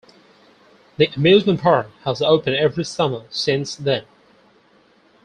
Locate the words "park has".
1.61-2.23